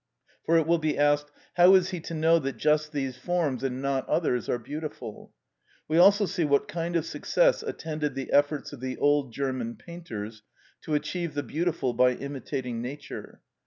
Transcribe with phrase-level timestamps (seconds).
[0.47, 3.83] For it will be asked, how is he to know that just these forms and
[3.83, 5.31] not others are beautiful?
[5.87, 10.41] We also see what kind of success attended the efforts of the old German painters
[10.85, 13.41] to achieve the beautiful by imitating nature.